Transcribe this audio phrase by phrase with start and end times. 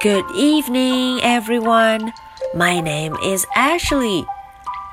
[0.00, 2.12] Good evening, everyone.
[2.54, 4.24] My name is Ashley.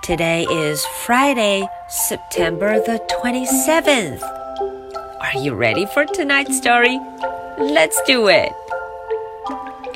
[0.01, 4.21] Today is Friday, September the 27th.
[5.21, 6.99] Are you ready for tonight's story?
[7.59, 8.51] Let's do it.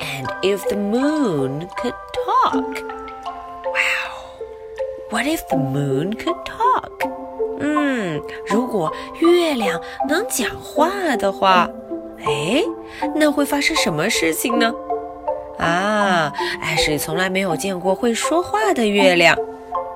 [0.00, 2.82] And if the moon could talk.
[3.64, 4.10] Wow.
[5.10, 6.92] What if the moon could talk?
[7.58, 11.68] 嗯，如果月亮能讲话的话，
[12.24, 12.62] 哎，
[13.14, 14.72] 那会发生什么事情呢？
[15.57, 19.37] 啊，艾水从来没有见过会说话的月亮。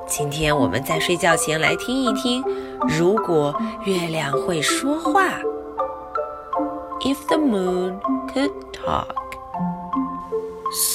[0.08, 2.44] 今天我们在睡觉前来听一听，
[2.88, 3.56] 如果
[3.86, 5.40] 月亮会说话。
[7.02, 8.00] If the moon
[8.34, 9.16] could talk.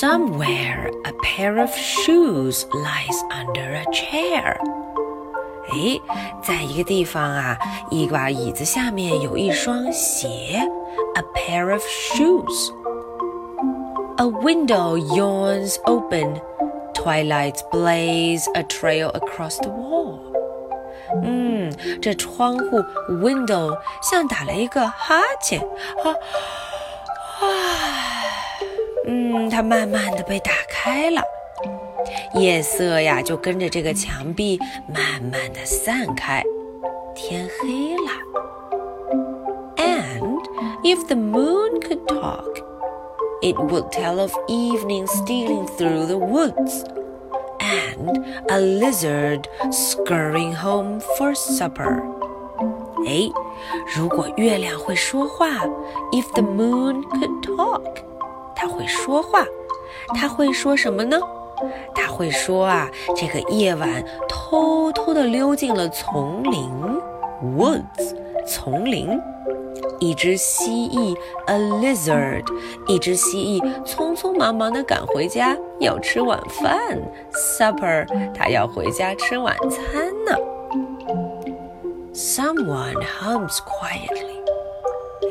[0.01, 4.57] Somewhere a pair of shoes lies under a chair.
[5.73, 6.01] 哎，
[6.43, 7.57] 在一个地方啊，
[7.91, 10.29] 一把椅子下面有一双鞋
[11.15, 12.73] ，a pair of shoes。
[14.20, 16.40] A window yawns open,
[16.94, 20.20] twilight blaze a trail across the wall.
[21.24, 26.16] 嗯，这窗户 window 像打了一个哈欠，啊
[27.42, 27.46] 啊，
[29.06, 31.22] 嗯，它慢慢的被打开了，
[32.34, 36.44] 夜色呀就跟着这个墙壁慢慢的散开，
[37.14, 38.12] 天黑了。
[39.78, 40.42] And
[40.84, 42.69] if the moon could talk.
[43.42, 46.84] It would tell of evening stealing through the woods
[47.60, 52.02] and a lizard scurrying home for supper.
[53.06, 53.30] 哎，
[53.96, 55.48] 如果月亮会说话，
[56.12, 57.84] If the moon could talk，
[58.56, 59.46] 它会说话，
[60.16, 61.20] 它会说什么呢？
[61.94, 66.72] 它会说啊，这个夜晚偷偷地溜进了丛林，
[67.56, 68.16] woods，
[68.48, 69.10] 丛林。
[70.00, 72.46] 一只蜥蜴，a lizard，
[72.88, 77.00] 一只蜥蜴匆匆忙忙地赶回家要吃晚饭，
[77.58, 80.36] supper，它要回家吃晚餐呢。
[82.14, 84.42] Someone hums quietly，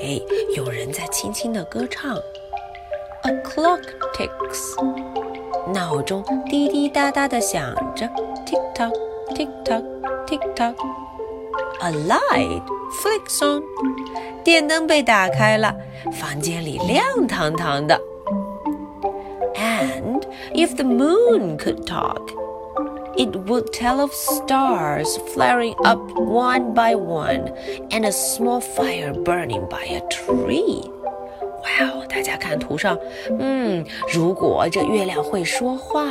[0.00, 0.20] 哎，
[0.56, 2.16] 有人在轻轻地歌唱。
[3.22, 3.82] A clock
[4.15, 4.76] ticks，
[5.72, 8.06] 闹钟滴滴答答地响着，
[8.44, 12.62] tick tock，tick tock，tick tock。A light
[13.03, 13.62] flicks on，
[14.48, 15.75] 电灯被打开了，
[16.12, 18.00] 房间里亮堂堂的。
[19.56, 20.22] And
[20.54, 22.20] if the moon could talk,
[23.16, 27.53] it would tell of stars flaring up one by one
[27.91, 30.91] and a small fire burning by a tree.
[31.62, 32.04] 哇哦！
[32.09, 32.98] 大家看图上，
[33.38, 36.04] 嗯，如果这月亮会说话，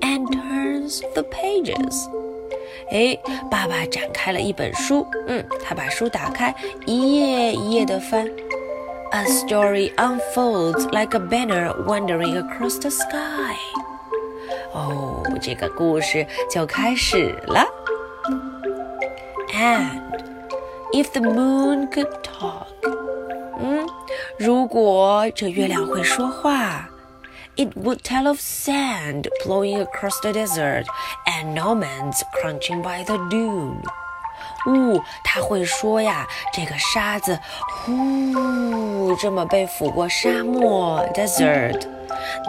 [0.00, 2.08] and turns the pages.
[2.91, 3.17] 哎，
[3.51, 6.55] 爸爸展开了一本书，嗯，他把书打开，
[6.85, 8.25] 一页一页的翻。
[9.11, 13.55] A story unfolds like a banner wandering across the sky。
[14.73, 17.65] 哦，这个故事就开始了。
[19.53, 20.01] And
[20.93, 22.67] if the moon could talk，
[23.59, 23.87] 嗯，
[24.37, 26.89] 如果这月亮会说话。
[27.57, 30.85] It would tell of sand blowing across the desert
[31.25, 33.81] and nomads crunching by the dune.
[34.67, 41.81] 呜，他会说呀，这个沙子呼这么被抚过沙漠 desert，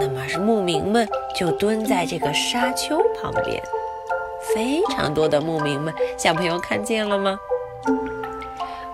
[0.00, 3.62] 那么是牧民们就蹲在这个沙丘旁边，
[4.54, 7.38] 非常多的牧民们，小朋友看见了吗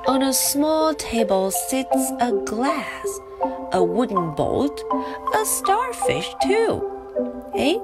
[0.06, 3.22] ？On a small table sits a glass
[3.72, 4.81] a wooden boat,
[5.34, 6.81] a starfish too.
[7.53, 7.79] 哎，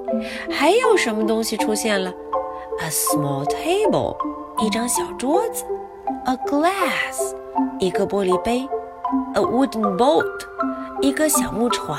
[0.50, 2.12] 还有什么东西出现了？
[2.80, 4.16] A small table，
[4.58, 5.64] 一张小桌子；
[6.24, 7.34] a glass，
[7.78, 8.66] 一个玻璃杯；
[9.34, 10.24] a wooden boat，
[11.00, 11.98] 一个小木船；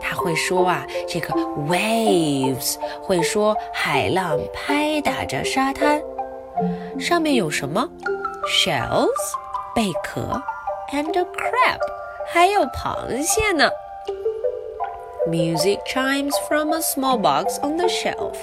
[0.00, 1.32] 它会说啊，这个
[1.68, 6.02] waves 会说海浪拍打着沙滩，
[6.98, 7.88] 上面有什么
[8.46, 9.08] ？shells
[9.74, 10.42] 贝壳
[10.92, 11.78] ，and a crab
[12.32, 13.70] 还有螃蟹呢。
[15.28, 18.36] Music chimes from a small box on the shelf.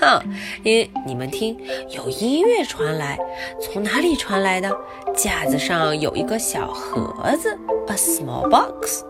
[0.00, 0.22] 哈，
[0.64, 1.56] 你你们听，
[1.90, 3.18] 有音乐传来，
[3.60, 4.74] 从哪里传来的？
[5.14, 7.56] 架子上有一个小盒子
[7.88, 9.04] ，a small box。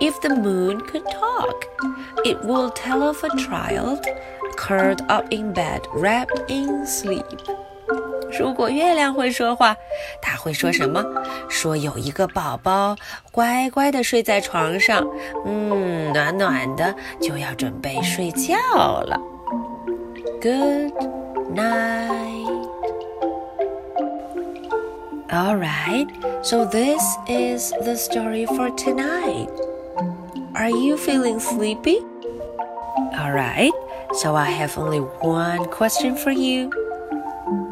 [0.00, 1.66] if the moon could talk,
[2.24, 4.00] it will tell of a child
[4.65, 7.23] curled up in bed, wrapped in sleep.
[8.37, 9.77] 如果月亮会说话，
[10.21, 11.03] 它会说什么？
[11.47, 12.95] 说有一个宝宝
[13.31, 15.07] 乖乖的睡在床上，
[15.45, 18.55] 嗯，暖暖的，就要准备睡觉
[19.01, 19.19] 了。
[20.41, 20.93] Good
[21.53, 22.43] night.
[25.29, 26.07] All right,
[26.43, 29.49] so this is the story for tonight.
[30.53, 31.99] Are you feeling sleepy?
[33.17, 33.71] All right,
[34.14, 36.70] so I have only one question for you.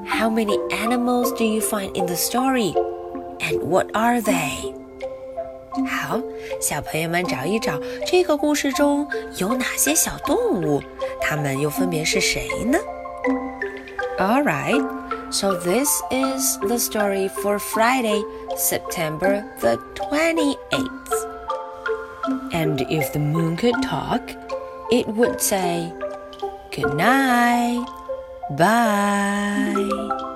[0.06, 2.74] How many animals do you find in the story?
[3.40, 4.74] And what are they?
[5.86, 6.20] 好，
[6.60, 10.82] 小朋友们找一找这个故事中有哪些小动物，
[11.20, 12.78] 它们又分别是谁呢？
[14.18, 14.84] All right,
[15.30, 18.24] so this is the story for Friday,
[18.56, 20.56] September the 28th.
[22.50, 24.22] And if the moon could talk,
[24.90, 25.92] it would say,
[26.73, 27.85] Good night.
[28.57, 30.29] Bye.